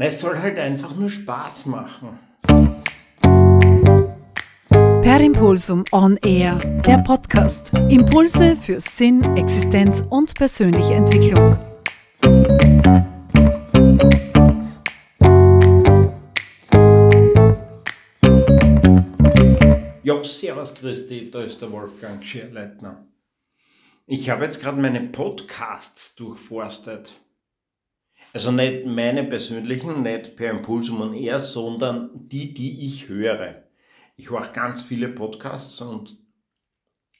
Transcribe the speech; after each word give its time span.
Es 0.00 0.20
soll 0.20 0.38
halt 0.38 0.60
einfach 0.60 0.94
nur 0.94 1.10
Spaß 1.10 1.66
machen. 1.66 2.20
Per 5.02 5.20
Impulsum 5.20 5.84
On 5.90 6.16
Air, 6.18 6.54
der 6.86 6.98
Podcast. 6.98 7.72
Impulse 7.88 8.54
für 8.54 8.80
Sinn, 8.80 9.36
Existenz 9.36 10.04
und 10.08 10.36
persönliche 10.36 10.94
Entwicklung. 10.94 11.58
Ja, 20.04 20.22
servus 20.22 20.74
Christi, 20.74 21.28
da 21.28 21.42
ist 21.42 21.60
der 21.60 21.72
Wolfgang 21.72 22.22
Schierleitner. 22.22 23.04
Ich 24.06 24.30
habe 24.30 24.44
jetzt 24.44 24.62
gerade 24.62 24.80
meine 24.80 25.00
Podcasts 25.00 26.14
durchforstet. 26.14 27.20
Also 28.32 28.52
nicht 28.52 28.84
meine 28.84 29.24
persönlichen, 29.24 30.02
nicht 30.02 30.36
per 30.36 30.50
Impulsum 30.50 31.00
und 31.00 31.14
er, 31.14 31.40
sondern 31.40 32.10
die, 32.26 32.52
die 32.52 32.86
ich 32.86 33.08
höre. 33.08 33.64
Ich 34.16 34.30
höre 34.30 34.48
ganz 34.48 34.82
viele 34.82 35.08
Podcasts 35.08 35.80
und 35.80 36.18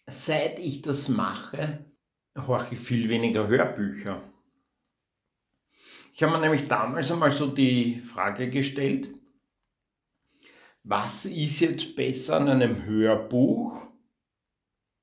seit 0.07 0.59
ich 0.59 0.83
das 0.83 1.09
mache, 1.09 1.87
höre 2.35 2.67
ich 2.71 2.79
viel 2.79 3.09
weniger 3.09 3.47
Hörbücher. 3.49 4.23
Ich 6.13 6.23
habe 6.23 6.33
mir 6.33 6.41
nämlich 6.41 6.67
damals 6.67 7.11
einmal 7.13 7.31
so 7.31 7.47
die 7.47 8.01
Frage 8.01 8.51
gestellt, 8.51 9.09
was 10.83 11.27
ist 11.27 11.61
jetzt 11.61 11.95
besser 11.95 12.39
an 12.39 12.49
einem 12.49 12.85
Hörbuch 12.85 13.87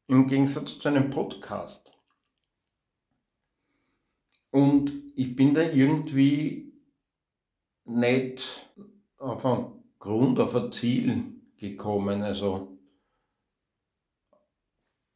im 0.07 0.27
Gegensatz 0.27 0.77
zu 0.77 0.90
einem 0.90 1.09
Podcast? 1.09 1.95
Und 4.55 4.94
ich 5.18 5.36
bin 5.36 5.54
da 5.54 5.64
irgendwie 5.64 6.72
nicht 7.84 8.72
auf 9.18 9.46
einen 9.46 9.84
Grund, 10.00 10.40
auf 10.40 10.55
ein 10.55 10.72
Ziel 10.72 11.41
gekommen. 11.57 12.24
Also, 12.24 12.79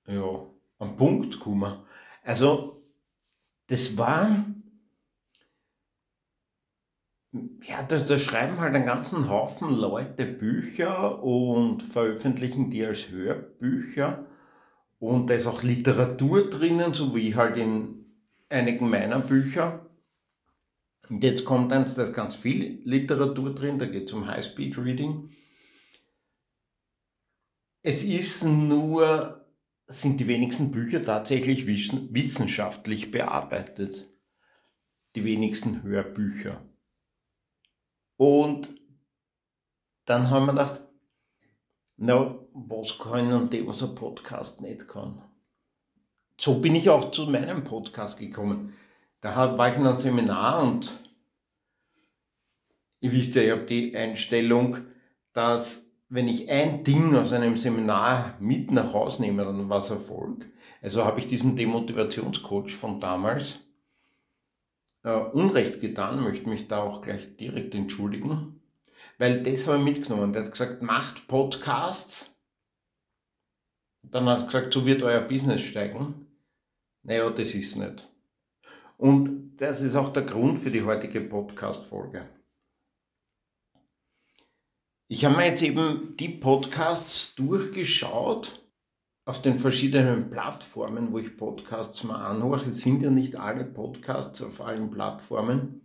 ja, 0.07 0.45
am 0.79 0.97
Punkt 0.97 1.35
gekommen. 1.35 1.73
Also, 2.21 2.83
das 3.67 3.97
war, 3.97 4.45
ja, 7.31 7.83
da, 7.83 7.97
da 7.97 8.17
schreiben 8.17 8.59
halt 8.59 8.75
einen 8.75 8.85
ganzen 8.85 9.29
Haufen 9.29 9.69
Leute 9.73 10.25
Bücher 10.25 11.23
und 11.23 11.83
veröffentlichen 11.83 12.69
die 12.69 12.85
als 12.85 13.07
Hörbücher. 13.07 14.25
Und 14.99 15.27
da 15.27 15.35
ist 15.35 15.47
auch 15.47 15.63
Literatur 15.63 16.49
drinnen, 16.49 16.93
so 16.93 17.15
wie 17.15 17.37
halt 17.37 17.55
in 17.55 17.98
einigen 18.49 18.89
meiner 18.89 19.19
Bücher. 19.19 19.89
Und 21.09 21.23
jetzt 21.23 21.45
kommt 21.45 21.71
eins, 21.71 21.95
da 21.95 22.03
ist 22.03 22.13
ganz 22.13 22.35
viel 22.35 22.81
Literatur 22.83 23.55
drin, 23.55 23.79
da 23.79 23.85
geht 23.85 24.07
es 24.07 24.13
um 24.13 24.27
High-Speed-Reading. 24.27 25.31
Es 27.81 28.03
ist 28.03 28.43
nur, 28.43 29.47
sind 29.87 30.19
die 30.19 30.27
wenigsten 30.27 30.71
Bücher 30.71 31.01
tatsächlich 31.01 31.65
wissenschaftlich 31.65 33.09
bearbeitet. 33.09 34.07
Die 35.15 35.23
wenigsten 35.23 35.81
Hörbücher. 35.81 36.63
Und 38.17 38.75
dann 40.05 40.29
haben 40.29 40.47
wir 40.47 40.53
gedacht, 40.53 40.81
na, 41.97 42.39
was 42.53 42.99
können 42.99 43.49
die, 43.49 43.65
was 43.65 43.81
ein 43.81 43.95
Podcast 43.95 44.61
nicht 44.61 44.87
kann? 44.87 45.21
So 46.39 46.59
bin 46.59 46.73
ich 46.73 46.89
auch 46.89 47.11
zu 47.11 47.25
meinem 47.25 47.65
Podcast 47.65 48.17
gekommen. 48.17 48.73
Da 49.19 49.57
war 49.57 49.69
ich 49.69 49.77
in 49.77 49.85
einem 49.85 49.97
Seminar 49.97 50.63
und 50.63 50.97
ich 53.01 53.11
wisst 53.11 53.35
ja, 53.35 53.41
ich 53.41 53.51
habe 53.51 53.65
die 53.65 53.95
Einstellung, 53.95 54.77
dass 55.33 55.91
wenn 56.07 56.29
ich 56.29 56.49
ein 56.49 56.83
Ding 56.83 57.13
aus 57.15 57.33
einem 57.33 57.57
Seminar 57.57 58.35
mit 58.39 58.71
nach 58.71 58.93
Hause 58.93 59.21
nehme, 59.21 59.43
dann 59.43 59.69
war 59.69 59.79
es 59.79 59.89
Erfolg. 59.89 60.49
Also 60.81 61.03
habe 61.03 61.19
ich 61.19 61.27
diesen 61.27 61.57
Demotivationscoach 61.57 62.71
von 62.71 63.01
damals 63.01 63.59
äh, 65.03 65.11
Unrecht 65.11 65.81
getan, 65.81 66.23
möchte 66.23 66.47
mich 66.47 66.69
da 66.69 66.81
auch 66.81 67.01
gleich 67.01 67.35
direkt 67.35 67.75
entschuldigen, 67.75 68.61
weil 69.17 69.43
das 69.43 69.67
habe 69.67 69.77
ich 69.77 69.83
mitgenommen. 69.83 70.31
Der 70.31 70.43
hat 70.43 70.51
gesagt, 70.51 70.81
macht 70.81 71.27
Podcasts. 71.27 72.33
Dann 74.01 74.25
hat 74.25 74.39
er 74.39 74.45
gesagt, 74.45 74.73
so 74.73 74.85
wird 74.85 75.03
euer 75.03 75.21
Business 75.21 75.61
steigen. 75.61 76.28
Naja, 77.03 77.29
das 77.29 77.53
ist 77.53 77.75
nicht. 77.75 78.07
Und 78.97 79.57
das 79.57 79.81
ist 79.81 79.95
auch 79.95 80.11
der 80.11 80.23
Grund 80.23 80.59
für 80.59 80.71
die 80.71 80.83
heutige 80.83 81.21
Podcast-Folge. 81.21 82.27
Ich 85.07 85.25
habe 85.25 85.37
mir 85.37 85.45
jetzt 85.45 85.63
eben 85.63 86.15
die 86.17 86.29
Podcasts 86.29 87.33
durchgeschaut 87.35 88.61
auf 89.25 89.41
den 89.41 89.57
verschiedenen 89.57 90.29
Plattformen, 90.29 91.11
wo 91.11 91.19
ich 91.19 91.37
Podcasts 91.37 92.03
mal 92.03 92.25
anhöre. 92.25 92.69
Es 92.69 92.81
sind 92.81 93.01
ja 93.01 93.09
nicht 93.09 93.35
alle 93.35 93.63
Podcasts 93.63 94.41
auf 94.41 94.61
allen 94.61 94.89
Plattformen. 94.89 95.81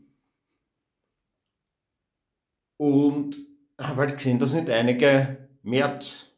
Und 2.76 3.36
habe 3.78 4.02
halt 4.02 4.14
gesehen, 4.14 4.38
da 4.38 4.46
sind 4.46 4.68
einige 4.68 5.48
März 5.62 6.28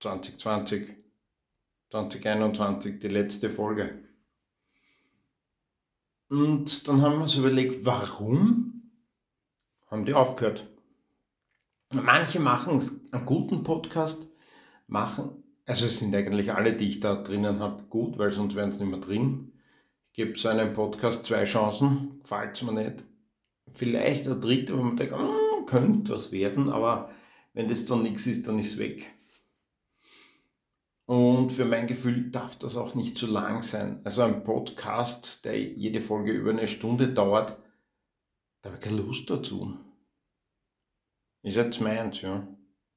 2020 0.00 1.05
2021, 1.90 2.98
die 2.98 3.08
letzte 3.08 3.50
Folge. 3.50 4.02
Und 6.28 6.88
dann 6.88 7.02
haben 7.02 7.14
wir 7.14 7.22
uns 7.22 7.36
überlegt, 7.36 7.84
warum 7.84 8.90
haben 9.86 10.04
die 10.04 10.14
aufgehört? 10.14 10.66
Manche 11.92 12.40
machen 12.40 12.82
einen 13.12 13.26
guten 13.26 13.62
Podcast, 13.62 14.28
machen, 14.88 15.44
also 15.66 15.86
es 15.86 15.98
sind 15.98 16.14
eigentlich 16.14 16.52
alle, 16.52 16.74
die 16.74 16.88
ich 16.88 17.00
da 17.00 17.16
drinnen 17.16 17.58
habe, 17.58 17.84
gut, 17.84 18.18
weil 18.18 18.32
sonst 18.32 18.54
wären 18.54 18.70
es 18.70 18.78
nicht 18.78 18.88
mehr 18.88 19.00
drin. 19.00 19.52
Ich 20.12 20.16
gebe 20.16 20.38
so 20.38 20.48
einem 20.48 20.72
Podcast 20.72 21.24
zwei 21.24 21.44
Chancen, 21.44 22.20
gefällt 22.22 22.56
es 22.56 22.62
mir 22.62 22.72
nicht. 22.72 23.04
Vielleicht 23.72 24.26
eine 24.26 24.38
dritte, 24.38 24.78
wo 24.78 24.82
man 24.82 24.96
denkt, 24.96 25.12
oh, 25.12 25.64
könnte 25.64 26.12
was 26.12 26.30
werden, 26.30 26.70
aber 26.70 27.10
wenn 27.52 27.68
das 27.68 27.84
dann 27.84 28.02
nichts 28.02 28.26
ist, 28.26 28.46
dann 28.46 28.58
ist 28.58 28.74
es 28.74 28.78
weg. 28.78 29.12
Und 31.06 31.52
für 31.52 31.64
mein 31.64 31.86
Gefühl 31.86 32.30
darf 32.30 32.56
das 32.56 32.76
auch 32.76 32.94
nicht 32.94 33.16
zu 33.16 33.26
lang 33.26 33.62
sein. 33.62 34.00
Also 34.04 34.22
ein 34.22 34.42
Podcast, 34.42 35.44
der 35.44 35.58
jede 35.58 36.00
Folge 36.00 36.32
über 36.32 36.50
eine 36.50 36.66
Stunde 36.66 37.12
dauert, 37.12 37.56
da 38.60 38.70
habe 38.70 38.78
ich 38.78 38.84
keine 38.84 39.02
Lust 39.02 39.30
dazu. 39.30 39.76
Ist 41.42 41.56
jetzt 41.56 41.80
meins, 41.80 42.22
ja. 42.22 42.48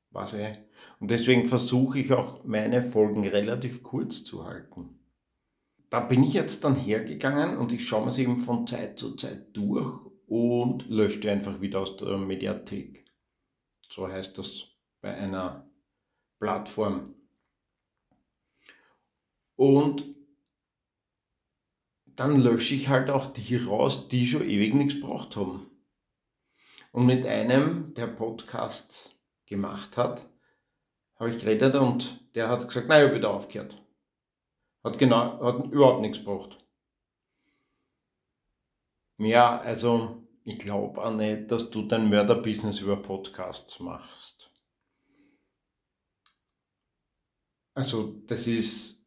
Was 0.10 0.34
eh. 0.34 0.58
Und 1.00 1.12
deswegen 1.12 1.46
versuche 1.46 2.00
ich 2.00 2.12
auch 2.12 2.44
meine 2.44 2.82
Folgen 2.82 3.28
relativ 3.28 3.84
kurz 3.84 4.24
zu 4.24 4.44
halten. 4.44 5.00
Da 5.92 6.00
bin 6.00 6.24
ich 6.24 6.34
jetzt 6.34 6.64
dann 6.64 6.76
hergegangen 6.76 7.58
und 7.58 7.72
ich 7.72 7.88
schaue 7.88 8.06
mir 8.06 8.12
sie 8.12 8.24
eben 8.24 8.40
von 8.40 8.66
Zeit 8.66 8.98
zu 8.98 9.16
Zeit 9.16 9.56
durch 9.56 10.00
und 10.26 10.88
lösche 10.88 11.20
die 11.20 11.30
einfach 11.30 11.62
wieder 11.62 11.82
aus 11.82 11.98
der 11.98 12.18
Mediathek. 12.18 13.06
So 13.88 14.08
heißt 14.08 14.36
das 14.40 14.68
bei 15.02 15.14
einer 15.14 15.70
Plattform. 16.40 17.19
Und 19.60 20.16
dann 22.06 22.38
lösche 22.38 22.76
ich 22.76 22.88
halt 22.88 23.10
auch 23.10 23.28
die 23.28 23.58
raus, 23.58 24.08
die 24.08 24.26
schon 24.26 24.48
ewig 24.48 24.74
nichts 24.74 24.96
gebraucht 24.96 25.36
haben. 25.36 25.70
Und 26.94 27.06
mit 27.06 27.26
einem, 27.26 27.94
der 27.94 28.08
Podcasts 28.08 29.20
gemacht 29.48 29.98
hat, 29.98 30.30
habe 31.18 31.32
ich 31.32 31.42
geredet 31.42 31.76
und 31.76 32.34
der 32.36 32.48
hat 32.48 32.66
gesagt, 32.66 32.88
nein, 32.88 33.02
ich 33.02 33.08
habe 33.08 33.18
wieder 33.18 33.32
aufgehört. 33.32 33.84
Hat 34.82 34.98
genau, 34.98 35.44
hat 35.44 35.66
überhaupt 35.66 36.00
nichts 36.00 36.20
gebraucht. 36.20 36.66
Ja, 39.18 39.58
also 39.58 40.26
ich 40.46 40.58
glaube 40.58 41.04
auch 41.04 41.14
nicht, 41.14 41.52
dass 41.52 41.70
du 41.70 41.82
dein 41.82 42.10
Mörderbusiness 42.10 42.80
über 42.80 42.96
Podcasts 42.96 43.82
machst. 43.82 44.54
Also 47.74 48.22
das 48.26 48.48
ist 48.48 48.99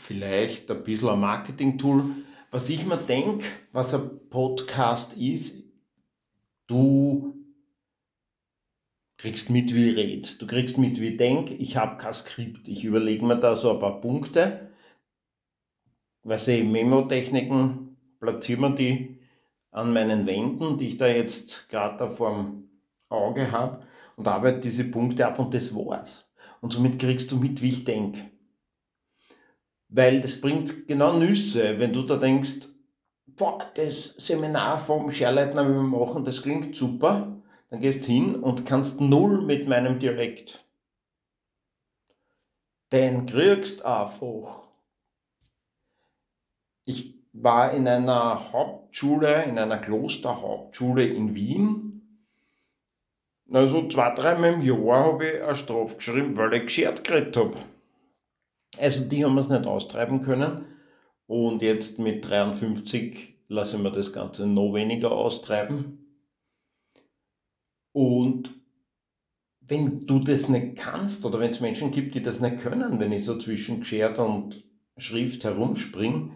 vielleicht 0.00 0.70
ein 0.70 0.82
bisschen 0.84 1.08
ein 1.08 1.20
Marketing-Tool. 1.20 2.02
Was 2.50 2.68
ich 2.70 2.86
mir 2.86 2.96
denke, 2.96 3.44
was 3.72 3.94
ein 3.94 4.28
Podcast 4.30 5.16
ist, 5.16 5.64
du 6.66 7.34
kriegst 9.18 9.50
mit, 9.50 9.74
wie 9.74 9.90
ich 9.90 9.96
rede. 9.96 10.28
Du 10.38 10.46
kriegst 10.46 10.78
mit, 10.78 11.00
wie 11.00 11.08
ich 11.08 11.16
denke. 11.16 11.54
Ich 11.54 11.76
habe 11.76 11.96
kein 11.96 12.12
Skript. 12.12 12.68
Ich 12.68 12.84
überlege 12.84 13.24
mir 13.24 13.38
da 13.38 13.56
so 13.56 13.72
ein 13.72 13.78
paar 13.78 14.00
Punkte. 14.00 14.70
Weiß 16.22 16.48
ich, 16.48 16.64
Memo-Techniken, 16.64 17.96
platzieren 18.18 18.60
wir 18.62 18.70
die 18.70 19.18
an 19.70 19.92
meinen 19.92 20.26
Wänden, 20.26 20.78
die 20.78 20.88
ich 20.88 20.96
da 20.96 21.06
jetzt 21.06 21.68
gerade 21.68 21.98
da 21.98 22.10
vorm 22.10 22.68
Auge 23.08 23.52
habe 23.52 23.84
und 24.16 24.26
arbeite 24.26 24.60
diese 24.60 24.84
Punkte 24.84 25.26
ab 25.26 25.38
und 25.38 25.54
das 25.54 25.74
war's. 25.74 26.32
Und 26.60 26.72
somit 26.72 26.98
kriegst 26.98 27.30
du 27.30 27.36
mit, 27.36 27.62
wie 27.62 27.68
ich 27.68 27.84
denke. 27.84 28.20
Weil 29.88 30.20
das 30.20 30.40
bringt 30.40 30.88
genau 30.88 31.16
Nüsse, 31.18 31.78
wenn 31.78 31.92
du 31.92 32.02
da 32.02 32.16
denkst, 32.16 32.68
boah, 33.26 33.70
das 33.74 34.14
Seminar 34.16 34.78
vom 34.78 35.10
Scherleitner 35.10 35.68
wir 35.68 35.82
machen, 35.82 36.24
das 36.24 36.42
klingt 36.42 36.74
super, 36.74 37.40
dann 37.70 37.80
gehst 37.80 38.04
hin 38.04 38.36
und 38.36 38.66
kannst 38.66 39.00
null 39.00 39.42
mit 39.42 39.68
meinem 39.68 39.98
Dialekt. 39.98 40.64
Den 42.92 43.26
kriegst 43.26 43.84
einfach. 43.84 44.62
Ich 46.84 47.16
war 47.32 47.72
in 47.72 47.86
einer 47.88 48.52
Hauptschule, 48.52 49.44
in 49.44 49.58
einer 49.58 49.78
Klosterhauptschule 49.78 51.06
in 51.06 51.34
Wien. 51.34 52.22
Also 53.52 53.88
zwei, 53.88 54.14
dreimal 54.14 54.54
im 54.54 54.62
Jahr 54.62 55.04
habe 55.04 55.26
ich 55.26 55.42
eine 55.42 55.54
Strafe 55.54 55.96
geschrieben, 55.96 56.36
weil 56.36 56.54
ich 56.54 56.62
geschert 56.62 57.04
geredet 57.04 57.36
habe. 57.36 57.56
Also 58.78 59.04
die 59.04 59.24
haben 59.24 59.34
wir 59.34 59.40
es 59.40 59.48
nicht 59.48 59.66
austreiben 59.66 60.20
können. 60.20 60.64
Und 61.26 61.62
jetzt 61.62 61.98
mit 61.98 62.28
53 62.28 63.34
lassen 63.48 63.82
wir 63.82 63.90
das 63.90 64.12
Ganze 64.12 64.46
noch 64.46 64.74
weniger 64.74 65.12
austreiben. 65.12 66.06
Und 67.92 68.54
wenn 69.60 70.06
du 70.06 70.20
das 70.20 70.48
nicht 70.48 70.76
kannst 70.76 71.24
oder 71.24 71.40
wenn 71.40 71.50
es 71.50 71.60
Menschen 71.60 71.90
gibt, 71.90 72.14
die 72.14 72.22
das 72.22 72.40
nicht 72.40 72.58
können, 72.58 73.00
wenn 73.00 73.12
ich 73.12 73.24
so 73.24 73.36
zwischen 73.38 73.80
Geschert 73.80 74.18
und 74.18 74.64
Schrift 74.96 75.44
herumspringe, 75.44 76.30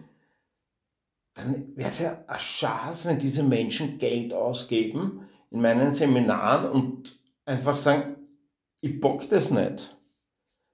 dann 1.34 1.76
wäre 1.76 1.88
es 1.88 2.00
ja 2.00 2.24
eine 2.26 2.38
Chance, 2.38 3.08
wenn 3.08 3.18
diese 3.18 3.42
Menschen 3.42 3.98
Geld 3.98 4.32
ausgeben 4.32 5.28
in 5.50 5.60
meinen 5.60 5.92
Seminaren 5.94 6.70
und 6.70 7.18
einfach 7.44 7.78
sagen, 7.78 8.16
ich 8.80 8.98
bock 9.00 9.28
das 9.28 9.50
nicht. 9.50 9.96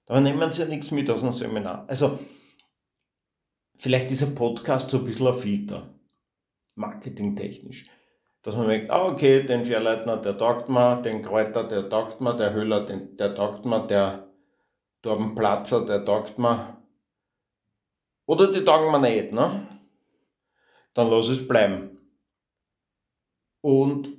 Da 0.06 0.20
nehmen 0.20 0.50
sie 0.52 0.62
ja 0.62 0.68
nichts 0.68 0.92
mit 0.92 1.10
aus 1.10 1.20
dem 1.20 1.32
Seminar. 1.32 1.84
Also, 1.88 2.18
vielleicht 3.74 4.10
ist 4.12 4.22
ein 4.22 4.36
Podcast 4.36 4.88
so 4.88 4.98
ein 4.98 5.04
bisschen 5.04 5.26
ein 5.26 5.34
Filter, 5.34 5.94
marketingtechnisch. 6.76 7.84
Dass 8.42 8.54
man 8.54 8.68
merkt, 8.68 8.90
ah, 8.92 9.08
okay, 9.08 9.42
den 9.42 9.64
Scherleitner, 9.64 10.18
der 10.18 10.38
taugt 10.38 10.68
mir, 10.68 11.02
den 11.02 11.22
Kräuter, 11.22 11.64
der 11.68 11.90
taugt 11.90 12.20
mir, 12.20 12.36
der 12.36 12.54
Höller, 12.54 12.86
den, 12.86 13.16
der 13.16 13.34
taugt 13.34 13.64
mir, 13.64 13.84
der 13.88 14.32
Torbenplatzer, 15.02 15.84
der 15.84 16.04
taugt 16.04 16.38
mir. 16.38 16.80
Oder 18.26 18.52
die 18.52 18.64
taugen 18.64 18.92
mir 18.92 19.00
nicht, 19.00 19.32
ne? 19.32 19.66
Dann 20.94 21.10
lass 21.10 21.28
es 21.28 21.46
bleiben. 21.46 21.98
Und 23.60 24.16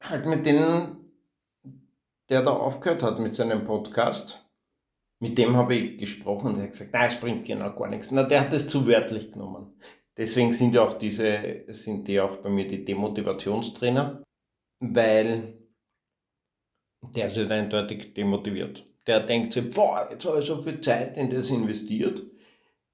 halt 0.00 0.26
mit 0.26 0.44
denen, 0.44 1.12
der 2.28 2.42
da 2.42 2.50
aufgehört 2.50 3.04
hat 3.04 3.20
mit 3.20 3.36
seinem 3.36 3.62
Podcast, 3.62 4.45
mit 5.20 5.38
dem 5.38 5.56
habe 5.56 5.74
ich 5.74 5.98
gesprochen 5.98 6.48
und 6.48 6.56
er 6.58 6.64
hat 6.64 6.72
gesagt, 6.72 6.92
nein, 6.92 7.08
es 7.08 7.20
bringt 7.20 7.46
genau 7.46 7.74
gar 7.74 7.88
nichts. 7.88 8.10
Na, 8.10 8.22
der 8.22 8.42
hat 8.42 8.52
das 8.52 8.68
zu 8.68 8.86
wörtlich 8.86 9.32
genommen. 9.32 9.78
Deswegen 10.16 10.52
sind 10.52 10.74
ja 10.74 10.82
auch 10.82 10.94
diese, 10.94 11.64
sind 11.68 12.08
die 12.08 12.20
auch 12.20 12.36
bei 12.38 12.48
mir 12.48 12.66
die 12.66 12.84
Demotivationstrainer, 12.84 14.22
weil 14.80 15.58
der 17.14 17.26
ist 17.26 17.36
halt 17.36 17.50
eindeutig 17.50 18.14
demotiviert. 18.14 18.86
Der 19.06 19.20
denkt 19.20 19.52
sich, 19.52 19.70
boah, 19.70 20.08
jetzt 20.10 20.24
habe 20.24 20.40
ich 20.40 20.46
so 20.46 20.60
viel 20.60 20.80
Zeit 20.80 21.16
in 21.16 21.30
das 21.30 21.50
investiert. 21.50 22.22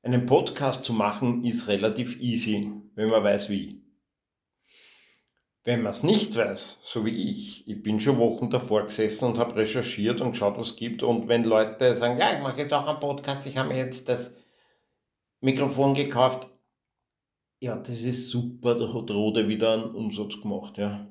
Einen 0.03 0.27
Podcast 0.27 0.85
zu 0.85 0.93
machen 0.93 1.45
ist 1.45 1.69
relativ 1.69 2.21
easy, 2.21 2.73
wenn 2.95 3.09
man 3.09 3.23
weiß 3.23 3.49
wie. 3.51 3.83
Wenn 5.65 5.83
man 5.83 5.93
es 5.93 6.03
nicht 6.03 6.37
weiß, 6.37 6.79
so 6.83 7.05
wie 7.05 7.31
ich, 7.31 7.69
ich 7.69 7.83
bin 7.83 8.01
schon 8.01 8.19
Wochen 8.19 8.51
davor 8.51 8.85
gesessen 8.85 9.27
und 9.27 9.39
habe 9.39 9.55
recherchiert 9.55 10.21
und 10.21 10.33
geschaut, 10.33 10.59
was 10.59 10.71
es 10.71 10.77
gibt. 10.77 11.05
Und 11.05 11.29
wenn 11.29 11.45
Leute 11.45 11.95
sagen, 11.95 12.19
ja, 12.19 12.35
ich 12.35 12.43
mache 12.43 12.59
jetzt 12.59 12.73
auch 12.73 12.87
einen 12.87 12.99
Podcast, 12.99 13.47
ich 13.47 13.57
habe 13.57 13.69
mir 13.69 13.77
jetzt 13.77 14.09
das 14.09 14.35
Mikrofon 15.41 15.95
gekauft, 15.95 16.49
ja, 17.61 17.77
das 17.77 18.03
ist 18.03 18.31
super, 18.31 18.75
da 18.75 18.93
hat 18.93 19.11
Rode 19.11 19.47
wieder 19.47 19.75
einen 19.75 19.95
Umsatz 19.95 20.41
gemacht, 20.41 20.79
ja. 20.79 21.07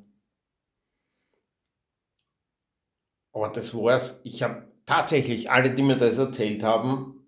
Aber 3.31 3.47
das 3.47 3.73
war's. 3.73 4.19
Ich 4.25 4.43
habe 4.43 4.67
tatsächlich, 4.85 5.49
alle, 5.49 5.73
die 5.73 5.81
mir 5.81 5.95
das 5.95 6.17
erzählt 6.17 6.61
haben, 6.61 7.25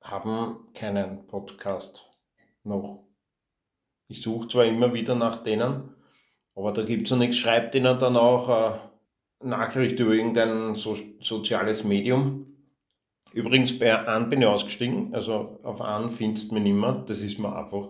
haben 0.00 0.72
keinen 0.72 1.26
Podcast 1.26 2.10
noch. 2.62 3.04
Ich 4.08 4.22
suche 4.22 4.48
zwar 4.48 4.64
immer 4.64 4.94
wieder 4.94 5.14
nach 5.14 5.42
denen, 5.42 5.93
aber 6.54 6.72
da 6.72 6.82
gibt 6.82 7.04
es 7.04 7.10
ja 7.10 7.16
nichts. 7.16 7.36
Schreibt 7.36 7.74
ihnen 7.74 7.98
dann 7.98 8.16
auch 8.16 8.48
eine 8.48 8.80
Nachricht 9.40 9.98
über 9.98 10.12
irgendein 10.12 10.74
so 10.74 10.96
soziales 11.20 11.84
Medium. 11.84 12.46
Übrigens, 13.32 13.76
bei 13.78 13.98
An 14.06 14.30
bin 14.30 14.42
ich 14.42 14.46
ausgestiegen, 14.46 15.12
also 15.12 15.58
auf 15.64 15.80
An 15.80 16.10
findest 16.10 16.50
du 16.50 16.54
mich 16.54 16.62
nicht 16.62 16.76
mehr. 16.76 17.04
Das 17.06 17.20
ist 17.22 17.38
mir 17.38 17.54
einfach 17.54 17.88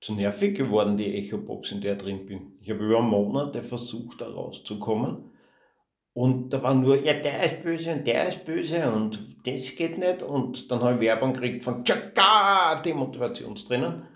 zu 0.00 0.14
nervig 0.14 0.56
geworden, 0.56 0.96
die 0.96 1.14
Echo-Box, 1.14 1.70
in 1.70 1.80
der 1.80 1.92
ich 1.92 2.02
drin 2.02 2.26
bin. 2.26 2.58
Ich 2.60 2.70
habe 2.70 2.84
über 2.84 3.00
Monate 3.00 3.62
versucht, 3.62 4.20
da 4.20 4.26
rauszukommen. 4.26 5.30
Und 6.14 6.52
da 6.52 6.62
war 6.62 6.74
nur, 6.74 7.02
ja, 7.02 7.14
der 7.14 7.44
ist 7.44 7.62
böse 7.62 7.92
und 7.92 8.06
der 8.06 8.28
ist 8.28 8.44
böse 8.44 8.92
und 8.92 9.46
das 9.46 9.74
geht 9.76 9.96
nicht. 9.96 10.22
Und 10.22 10.70
dann 10.70 10.82
habe 10.82 10.94
ich 10.94 11.00
Werbung 11.00 11.32
gekriegt 11.32 11.64
von 11.64 11.84
Tschakka, 11.84 12.82
die 12.82 12.92
Motivationstrainer. 12.92 14.08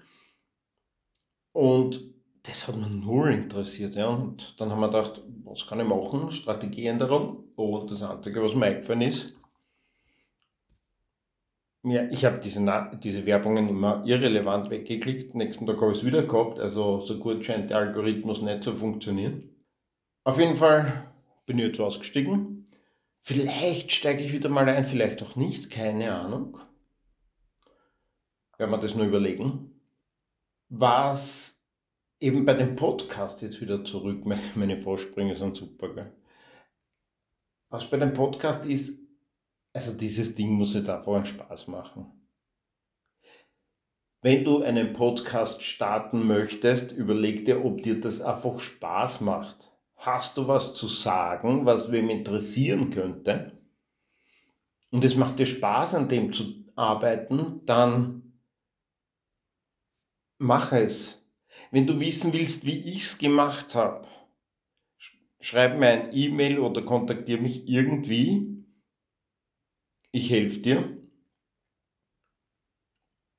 Und 1.53 2.16
das 2.47 2.69
hat 2.69 2.77
mich 2.77 2.89
null 2.89 3.33
interessiert. 3.33 3.95
Ja. 3.95 4.09
Und 4.09 4.61
dann 4.61 4.71
haben 4.71 4.81
wir 4.81 4.89
gedacht, 4.89 5.23
was 5.45 5.67
kann 5.67 5.81
ich 5.81 5.87
machen? 5.87 6.31
Strategieänderung. 6.33 7.45
Und 7.57 7.91
das 7.91 8.03
Einzige, 8.03 8.43
was 8.43 8.55
mir 8.55 8.67
eingefallen 8.67 9.03
ist, 9.03 9.37
ja, 11.89 12.03
ich 12.11 12.25
habe 12.25 12.39
diese, 12.39 12.91
diese 13.01 13.27
Werbungen 13.27 13.69
immer 13.69 14.03
irrelevant 14.05 14.71
weggeklickt. 14.71 15.37
Nächsten 15.37 15.67
Tag 15.67 15.81
habe 15.81 15.93
ich 15.93 15.99
es 15.99 16.05
wieder 16.05 16.25
gehabt. 16.25 16.59
Also 16.59 16.99
so 16.99 17.17
gut 17.19 17.45
scheint 17.45 17.71
der 17.71 17.79
Algorithmus 17.79 18.43
nicht 18.43 18.65
zu 18.65 18.75
funktionieren. 18.75 19.51
Auf 20.25 20.41
jeden 20.41 20.57
Fall 20.57 21.13
bin 21.47 21.61
ich 21.61 21.67
jetzt 21.67 21.81
ausgestiegen. 21.81 22.69
Vielleicht 23.21 23.93
steige 23.93 24.25
ich 24.25 24.33
wieder 24.33 24.49
mal 24.49 24.69
ein, 24.69 24.85
vielleicht 24.85 25.23
auch 25.23 25.37
nicht, 25.37 25.71
keine 25.71 26.13
Ahnung. 26.13 26.59
Werden 28.59 28.71
wir 28.73 28.79
das 28.79 28.97
nur 28.97 29.07
überlegen. 29.07 29.71
Was 30.69 31.56
eben 32.27 32.45
bei 32.45 32.55
dem 32.55 32.75
Podcast 32.75 33.41
jetzt 33.43 33.61
wieder 33.61 33.85
zurück, 33.85 34.25
meine 34.25 34.77
Vorsprünge 34.77 35.37
sind 35.37 35.57
super, 35.57 35.95
gell? 35.95 36.13
Was 37.69 37.89
bei 37.89 37.97
dem 37.97 38.13
Podcast 38.13 38.67
ist, 38.67 39.01
also 39.73 39.93
dieses 39.93 40.35
Ding 40.35 40.51
muss 40.51 40.75
einfach 40.75 41.15
einen 41.15 41.25
Spaß 41.25 41.69
machen. 41.69 42.11
Wenn 44.23 44.45
du 44.45 44.63
einen 44.63 44.93
Podcast 44.93 45.63
starten 45.63 46.27
möchtest, 46.27 46.91
überleg 46.91 47.45
dir, 47.45 47.65
ob 47.65 47.81
dir 47.83 48.01
das 48.01 48.21
einfach 48.21 48.59
Spaß 48.59 49.21
macht. 49.21 49.71
Hast 49.97 50.37
du 50.37 50.49
was 50.49 50.75
zu 50.75 50.87
sagen, 50.87 51.65
was 51.65 51.93
wem 51.93 52.11
interessieren 52.11 52.91
könnte? 52.91 53.53
Und 54.91 55.05
es 55.05 55.17
macht 55.17 55.39
dir 55.39 55.47
Spaß, 55.47 55.95
an 55.95 56.09
dem 56.09 56.33
zu 56.33 56.65
arbeiten, 56.75 57.61
dann 57.67 58.41
mach 60.39 60.73
es. 60.73 61.26
Wenn 61.71 61.87
du 61.87 62.01
wissen 62.01 62.33
willst, 62.33 62.65
wie 62.65 62.79
ich 62.79 63.03
es 63.05 63.19
gemacht 63.19 63.75
habe, 63.75 64.07
schreib 65.41 65.79
mir 65.79 65.89
ein 65.89 66.13
E-Mail 66.13 66.59
oder 66.59 66.83
kontaktiere 66.83 67.41
mich 67.41 67.69
irgendwie. 67.69 68.65
Ich 70.13 70.31
helfe 70.31 70.61
dir. 70.61 70.97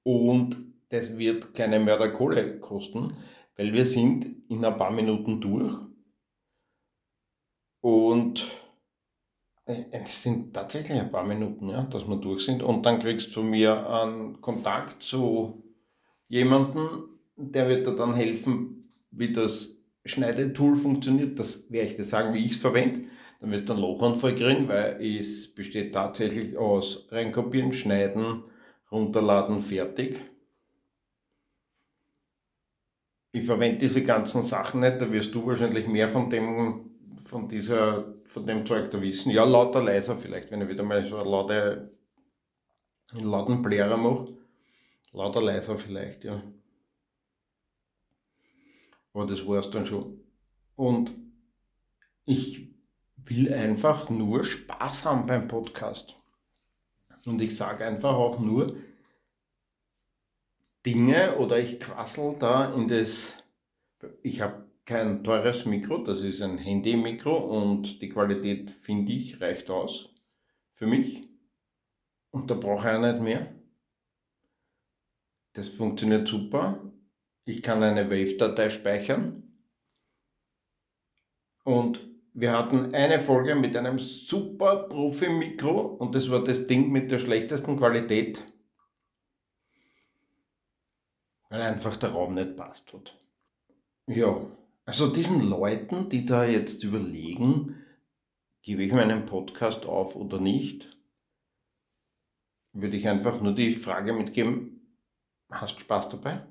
Und 0.03 0.57
das 0.89 1.17
wird 1.17 1.53
keine 1.53 1.79
Mörderkohle 1.79 2.59
kosten, 2.59 3.17
weil 3.55 3.73
wir 3.73 3.85
sind 3.85 4.25
in 4.49 4.63
ein 4.63 4.77
paar 4.77 4.91
Minuten 4.91 5.41
durch. 5.41 5.75
Und 7.81 8.47
es 9.65 10.23
sind 10.23 10.53
tatsächlich 10.53 10.99
ein 10.99 11.11
paar 11.11 11.25
Minuten, 11.25 11.69
ja, 11.69 11.83
dass 11.83 12.07
wir 12.07 12.15
durch 12.15 12.45
sind. 12.45 12.63
Und 12.63 12.85
dann 12.85 12.99
kriegst 12.99 13.27
du 13.27 13.41
von 13.41 13.49
mir 13.49 13.89
einen 13.89 14.39
Kontakt 14.39 15.03
zu 15.03 15.63
jemandem, 16.29 17.16
der 17.37 17.69
wird 17.69 17.87
dir 17.87 17.95
dann 17.95 18.13
helfen, 18.13 18.81
wie 19.11 19.31
das 19.31 19.77
Schneidetool 20.05 20.75
funktioniert. 20.75 21.39
Das 21.39 21.71
werde 21.71 21.87
ich 21.87 21.95
dir 21.95 22.03
sagen, 22.03 22.33
wie 22.33 22.43
ich 22.45 22.53
es 22.53 22.57
verwende. 22.57 23.01
Dann 23.39 23.51
wirst 23.51 23.69
du 23.69 23.73
einen 23.73 23.81
Lochanfall 23.83 24.35
kriegen, 24.35 24.67
weil 24.67 24.99
es 25.01 25.53
besteht 25.53 25.93
tatsächlich 25.93 26.57
aus 26.57 27.07
reinkopieren, 27.11 27.71
schneiden, 27.71 28.43
runterladen, 28.91 29.61
fertig. 29.61 30.23
Ich 33.31 33.45
verwende 33.45 33.77
diese 33.77 34.01
ganzen 34.01 34.41
Sachen 34.41 34.79
nicht, 34.79 34.99
da 34.99 35.11
wirst 35.11 35.35
du 35.35 35.45
wahrscheinlich 35.45 35.87
mehr 35.87 36.09
von 36.09 36.29
dem, 36.31 36.89
von 37.21 37.47
dieser, 37.47 38.15
von 38.25 38.47
dem 38.47 38.65
Zeug 38.65 38.89
da 38.89 38.99
wissen. 38.99 39.31
Ja, 39.31 39.43
lauter 39.43 39.83
leiser 39.83 40.17
vielleicht, 40.17 40.49
wenn 40.49 40.61
ich 40.61 40.69
wieder 40.69 40.83
mal 40.83 41.05
so 41.05 41.17
eine 41.17 41.29
laute, 41.29 41.91
einen 43.11 43.29
lauten 43.29 43.61
Blärer 43.61 43.97
mache. 43.97 44.33
Lauter 45.11 45.41
leiser 45.41 45.77
vielleicht, 45.77 46.23
ja. 46.23 46.41
Aber 49.17 49.25
das 49.25 49.47
war 49.47 49.57
es 49.57 49.71
dann 49.71 49.83
schon. 49.83 50.19
Und 50.75 51.11
ich 52.25 52.69
will 53.15 53.51
einfach 53.51 54.11
nur 54.11 54.43
Spaß 54.43 55.05
haben 55.05 55.25
beim 55.25 55.47
Podcast. 55.47 56.15
Und 57.25 57.41
ich 57.41 57.57
sage 57.57 57.83
einfach 57.83 58.13
auch 58.13 58.37
nur, 58.37 58.77
Dinge 60.85 61.35
oder 61.37 61.57
ich 61.57 61.79
quassel 61.79 62.35
da 62.37 62.71
in 62.75 62.87
das, 62.87 63.43
ich 64.21 64.41
habe 64.41 64.67
kein 64.85 65.23
teures 65.23 65.65
Mikro, 65.65 66.03
das 66.03 66.21
ist 66.21 66.43
ein 66.43 66.59
Handy-Mikro 66.59 67.37
und 67.37 68.03
die 68.03 68.09
Qualität, 68.09 68.69
finde 68.69 69.13
ich, 69.13 69.41
reicht 69.41 69.71
aus 69.71 70.13
für 70.73 70.85
mich. 70.85 71.27
Und 72.29 72.51
da 72.51 72.53
brauche 72.53 72.87
ich 72.87 72.95
auch 72.95 73.01
nicht 73.01 73.21
mehr. 73.21 73.51
Das 75.53 75.69
funktioniert 75.69 76.27
super. 76.27 76.93
Ich 77.47 77.63
kann 77.63 77.81
eine 77.81 78.09
Wave-Datei 78.09 78.69
speichern. 78.69 79.41
Und 81.63 82.05
wir 82.33 82.51
hatten 82.51 82.93
eine 82.93 83.21
Folge 83.21 83.55
mit 83.55 83.73
einem 83.77 83.99
super 83.99 84.89
Profi-Mikro 84.89 85.79
und 85.79 86.13
das 86.13 86.29
war 86.29 86.43
das 86.43 86.65
Ding 86.65 86.91
mit 86.91 87.09
der 87.09 87.19
schlechtesten 87.19 87.77
Qualität, 87.77 88.43
weil 91.49 91.61
einfach 91.61 91.95
der 91.95 92.09
Raum 92.09 92.33
nicht 92.33 92.57
passt 92.57 92.91
hat. 92.91 93.17
Ja, 94.07 94.45
also 94.83 95.07
diesen 95.07 95.49
Leuten, 95.49 96.09
die 96.09 96.25
da 96.25 96.43
jetzt 96.43 96.83
überlegen, 96.83 97.81
gebe 98.61 98.83
ich 98.83 98.91
meinen 98.91 99.25
Podcast 99.25 99.85
auf 99.85 100.17
oder 100.17 100.41
nicht, 100.41 100.97
würde 102.73 102.97
ich 102.97 103.07
einfach 103.07 103.39
nur 103.39 103.55
die 103.55 103.71
Frage 103.71 104.11
mitgeben, 104.11 104.97
hast 105.49 105.79
Spaß 105.79 106.09
dabei? 106.09 106.45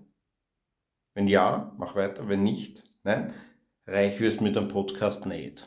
Wenn 1.16 1.28
ja, 1.28 1.73
mach 1.78 1.96
weiter, 1.96 2.28
wenn 2.28 2.42
nicht, 2.42 2.85
nein, 3.02 3.32
reich 3.87 4.20
wirst 4.20 4.42
mit 4.42 4.54
einem 4.54 4.68
Podcast 4.68 5.25
nicht. 5.25 5.66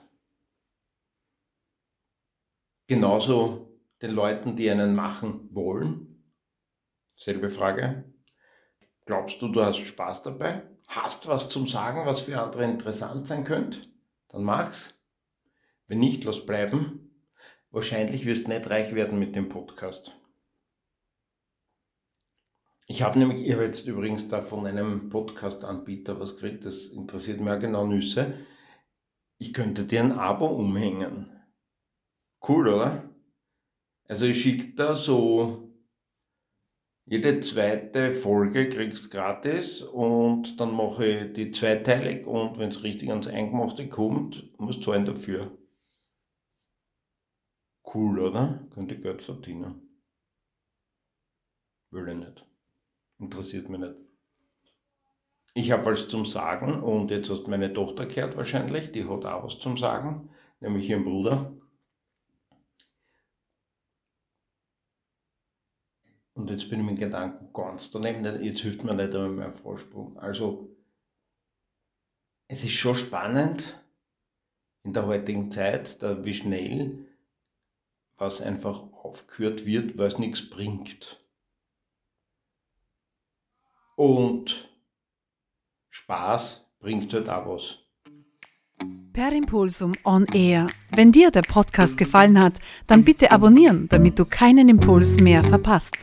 Genauso 2.86 3.82
den 4.03 4.12
Leuten, 4.12 4.56
die 4.56 4.70
einen 4.70 4.94
machen 4.94 5.50
wollen. 5.51 6.24
Selbe 7.15 7.50
Frage. 7.50 8.13
Glaubst 9.08 9.41
du, 9.41 9.48
du 9.48 9.63
hast 9.63 9.79
Spaß 9.79 10.22
dabei? 10.22 10.70
Hast 10.88 11.27
was 11.27 11.50
zum 11.50 11.65
Sagen, 11.65 12.06
was 12.06 12.22
für 12.22 12.39
andere 12.39 12.65
interessant 12.65 13.25
sein 13.25 13.44
könnte? 13.44 13.79
Dann 14.27 14.44
mach's. 14.44 15.03
Wenn 15.88 15.98
nicht, 15.98 16.25
lass 16.25 16.46
bleiben. 16.46 17.25
Wahrscheinlich 17.72 18.27
wirst 18.27 18.46
du 18.46 18.51
nicht 18.51 18.70
reich 18.70 18.94
werden 18.94 19.18
mit 19.18 19.36
dem 19.36 19.50
Podcast. 19.50 20.15
Ich 22.91 23.03
habe 23.03 23.19
nämlich, 23.19 23.46
ich 23.46 23.53
habe 23.53 23.65
jetzt 23.65 23.86
übrigens 23.86 24.29
da 24.29 24.41
von 24.41 24.65
einem 24.65 25.10
Podcast-Anbieter 25.10 26.19
was 26.19 26.36
gekriegt, 26.36 26.65
das 26.65 26.88
interessiert 26.88 27.39
mir 27.39 27.60
genau 27.60 27.86
Nüsse. 27.86 28.34
Ich 29.38 29.53
könnte 29.53 29.84
dir 29.84 30.01
ein 30.01 30.12
Abo 30.12 30.48
umhängen. 30.48 31.29
Cool, 32.46 32.67
oder? 32.67 33.08
Also 34.05 34.25
ich 34.25 34.41
schicke 34.41 34.74
da 34.74 34.96
so 34.96 35.72
jede 37.05 37.39
zweite 37.41 38.12
Folge 38.12 38.69
kriegst 38.69 39.12
gratis 39.12 39.84
und 39.84 40.60
dann 40.60 40.74
mache 40.74 41.05
ich 41.05 41.34
die 41.34 41.51
zweiteilig 41.51 42.25
und 42.25 42.58
wenn 42.58 42.69
es 42.69 42.81
richtig 42.81 43.12
ans 43.12 43.27
Eingemachte 43.27 43.88
kommt, 43.88 44.51
musst 44.60 44.79
du 44.79 44.91
zahlen 44.91 45.05
dafür. 45.05 45.55
Cool, 47.93 48.19
oder? 48.19 48.67
Könnte 48.74 49.00
Geld 49.00 49.22
verdienen. 49.22 50.03
Will 51.91 52.08
ich 52.08 52.15
nicht. 52.15 52.49
Interessiert 53.20 53.70
mich 53.70 53.80
nicht. 53.80 53.96
Ich 55.54 55.72
habe 55.72 55.86
was 55.86 56.08
zum 56.08 56.26
Sagen 56.26 56.82
und 56.82 57.12
jetzt 57.12 57.30
hast 57.30 57.48
meine 57.48 57.74
Tochter 57.74 58.06
gehört 58.06 58.38
wahrscheinlich, 58.38 58.92
die 58.92 59.08
hat 59.08 59.26
auch 59.26 59.44
was 59.44 59.60
zum 59.60 59.78
Sagen, 59.78 60.30
nämlich 60.62 60.90
ihren 60.90 61.04
Bruder. 61.04 61.54
Und 66.34 66.50
jetzt 66.50 66.70
bin 66.70 66.80
ich 66.80 66.86
mit 66.86 67.00
Gedanken 67.00 67.52
ganz 67.52 67.92
daneben, 67.92 68.24
jetzt 68.42 68.62
hilft 68.62 68.86
mir 68.86 68.94
nicht 68.94 69.14
einmal 69.14 69.30
mehr 69.32 69.52
Vorsprung. 69.52 70.18
Also, 70.18 70.74
es 72.48 72.64
ist 72.64 72.72
schon 72.72 72.96
spannend 72.96 73.84
in 74.84 74.94
der 74.94 75.06
heutigen 75.06 75.52
Zeit, 75.52 76.02
da 76.02 76.24
wie 76.24 76.34
schnell 76.34 77.06
was 78.18 78.42
einfach 78.42 78.82
aufgehört 78.94 79.66
wird, 79.66 79.98
weil 79.98 80.08
es 80.08 80.20
nichts 80.20 80.50
bringt. 80.50 81.19
Und 84.00 84.70
Spaß 85.89 86.65
bringt 86.79 87.13
halt 87.13 87.29
auch 87.29 87.46
was. 87.48 87.79
Per 89.12 89.34
Impulsum 89.34 89.91
on 90.06 90.25
Air. 90.27 90.68
Wenn 90.96 91.12
dir 91.12 91.32
der 91.32 91.41
Podcast 91.41 91.98
gefallen 91.98 92.39
hat, 92.39 92.60
dann 92.88 93.03
bitte 93.03 93.29
abonnieren, 93.29 93.89
damit 93.89 94.18
du 94.18 94.24
keinen 94.24 94.70
Impuls 94.70 95.20
mehr 95.20 95.44
verpasst. 95.44 95.98